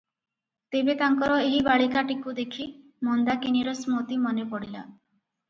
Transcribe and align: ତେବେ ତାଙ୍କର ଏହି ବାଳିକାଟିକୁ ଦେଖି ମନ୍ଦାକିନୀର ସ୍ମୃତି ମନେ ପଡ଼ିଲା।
ତେବେ 0.75 0.95
ତାଙ୍କର 1.01 1.35
ଏହି 1.47 1.59
ବାଳିକାଟିକୁ 1.67 2.33
ଦେଖି 2.41 2.67
ମନ୍ଦାକିନୀର 3.09 3.77
ସ୍ମୃତି 3.83 4.19
ମନେ 4.27 4.49
ପଡ଼ିଲା। 4.57 4.83